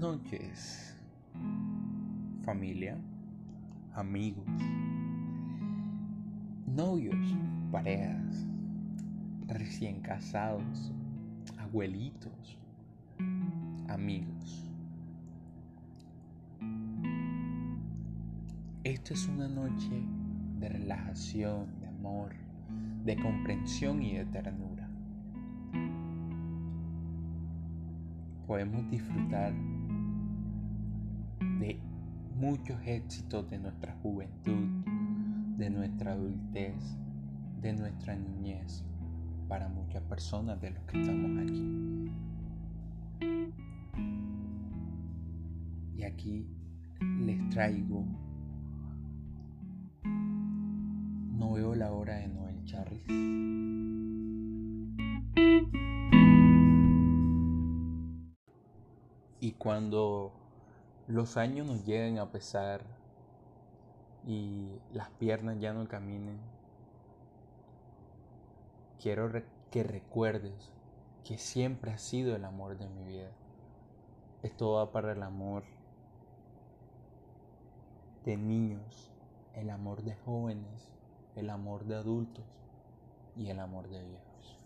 [0.00, 0.96] noches,
[2.42, 2.96] familia,
[3.92, 4.46] amigos,
[6.66, 7.36] novios,
[7.70, 8.46] parejas,
[9.46, 10.90] recién casados,
[11.58, 12.58] abuelitos,
[13.88, 14.66] amigos.
[18.84, 20.02] Esto es una noche
[20.60, 22.32] de relajación, de amor,
[23.04, 24.88] de comprensión y de ternura.
[28.46, 29.52] Podemos disfrutar
[31.60, 31.78] de
[32.34, 34.66] muchos éxitos de nuestra juventud,
[35.58, 36.96] de nuestra adultez,
[37.60, 38.82] de nuestra niñez,
[39.46, 42.10] para muchas personas de los que estamos aquí.
[45.96, 46.46] Y aquí
[47.20, 48.06] les traigo
[51.40, 53.02] No veo la hora de Noel Charris.
[59.40, 60.39] Y cuando
[61.10, 62.82] los años nos lleguen a pesar
[64.24, 66.38] y las piernas ya no caminen,
[69.00, 69.28] quiero
[69.72, 70.70] que recuerdes
[71.24, 73.30] que siempre ha sido el amor de mi vida.
[74.44, 75.64] Esto va para el amor
[78.24, 79.10] de niños,
[79.54, 80.92] el amor de jóvenes,
[81.34, 82.44] el amor de adultos
[83.36, 84.58] y el amor de viejos.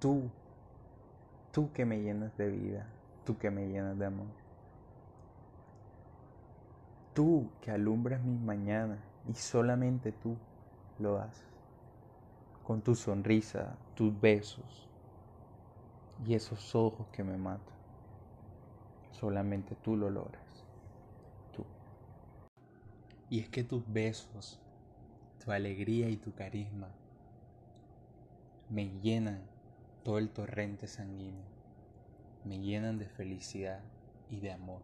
[0.00, 0.30] Tú,
[1.52, 2.88] tú que me llenas de vida,
[3.26, 4.28] tú que me llenas de amor.
[7.12, 10.38] Tú que alumbras mis mañanas y solamente tú
[10.98, 11.44] lo haces.
[12.66, 14.88] Con tu sonrisa, tus besos
[16.24, 17.76] y esos ojos que me matan.
[19.12, 20.46] Solamente tú lo logras.
[23.28, 24.60] Y es que tus besos,
[25.44, 26.88] tu alegría y tu carisma
[28.70, 29.40] me llenan
[30.04, 31.44] todo el torrente sanguíneo,
[32.46, 33.80] me llenan de felicidad
[34.30, 34.82] y de amor.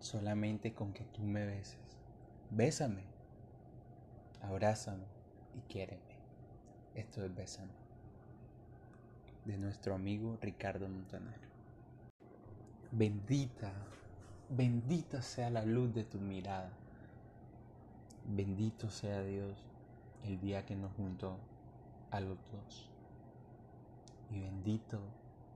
[0.00, 1.78] Solamente con que tú me beses.
[2.50, 3.04] Bésame,
[4.42, 5.06] abrázame
[5.54, 6.02] y quiéreme.
[6.94, 7.72] Esto es Bésame.
[9.44, 11.40] De nuestro amigo Ricardo Montaner.
[12.90, 13.72] Bendita,
[14.48, 16.70] bendita sea la luz de tu mirada
[18.26, 19.54] Bendito sea Dios
[20.24, 21.36] el día que nos juntó
[22.10, 22.90] a los dos.
[24.30, 24.98] Y bendito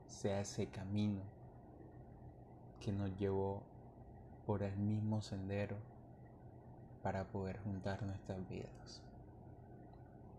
[0.08, 1.20] sea ese camino
[2.80, 3.62] que nos llevó
[4.46, 5.76] por el mismo sendero
[7.02, 9.02] para poder juntar nuestras vidas.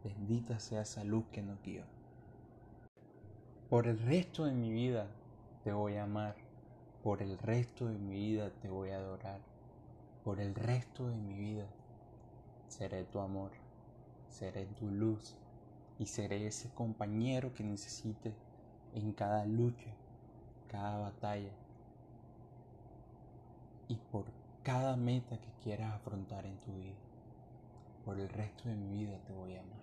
[0.03, 1.84] Bendita sea esa luz que nos guió.
[3.69, 5.08] Por el resto de mi vida
[5.63, 6.35] te voy a amar.
[7.03, 9.40] Por el resto de mi vida te voy a adorar.
[10.24, 11.66] Por el resto de mi vida
[12.68, 13.52] seré tu amor,
[14.29, 15.35] seré tu luz
[15.97, 18.34] y seré ese compañero que necesites
[18.94, 19.94] en cada lucha,
[20.67, 21.51] cada batalla
[23.88, 24.25] y por
[24.63, 26.97] cada meta que quieras afrontar en tu vida.
[28.05, 29.79] Por el resto de mi vida te voy a amar.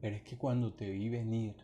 [0.00, 1.56] Pero es que cuando te vi venir,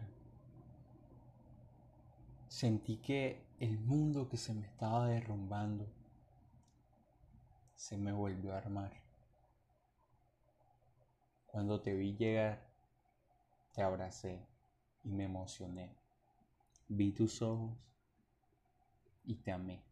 [2.49, 5.87] sentí que el mundo que se me estaba derrumbando
[7.75, 8.93] se me volvió a armar.
[11.47, 12.67] Cuando te vi llegar,
[13.73, 14.41] te abracé
[15.05, 15.95] y me emocioné.
[16.89, 17.77] Vi tus ojos
[19.25, 19.83] y te amé,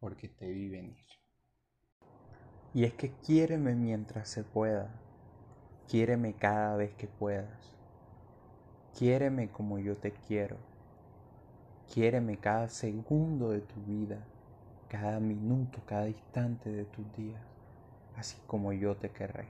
[0.00, 1.04] porque te vi venir.
[2.74, 4.90] Y es que quiéreme mientras se pueda,
[5.88, 7.76] quiéreme cada vez que puedas,
[8.96, 10.56] quiéreme como yo te quiero,
[11.92, 14.26] quiéreme cada segundo de tu vida
[14.88, 17.40] cada minuto, cada instante de tus días,
[18.16, 19.46] así como yo te querré.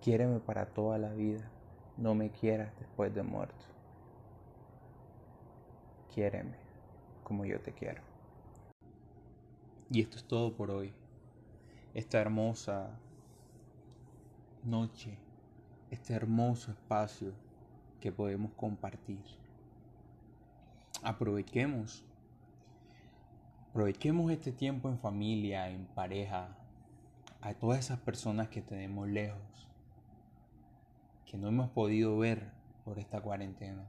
[0.00, 1.50] Quiéreme para toda la vida,
[1.96, 3.64] no me quieras después de muerto.
[6.12, 6.56] Quiéreme
[7.22, 8.02] como yo te quiero.
[9.90, 10.92] Y esto es todo por hoy.
[11.94, 12.90] Esta hermosa
[14.62, 15.18] noche,
[15.90, 17.32] este hermoso espacio
[18.00, 19.22] que podemos compartir.
[21.02, 22.04] Aprovechemos
[23.74, 26.56] Aprovechemos este tiempo en familia, en pareja,
[27.40, 29.68] a todas esas personas que tenemos lejos,
[31.34, 32.52] que no hemos podido ver
[32.84, 33.84] por esta cuarentena.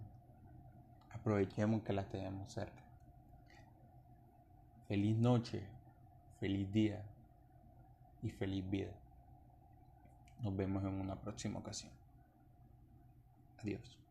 [1.12, 2.82] Aprovechemos que las tenemos cerca.
[4.88, 5.62] Feliz noche,
[6.40, 7.04] feliz día
[8.24, 8.94] y feliz vida.
[10.42, 11.92] Nos vemos en una próxima ocasión.
[13.60, 14.05] Adiós.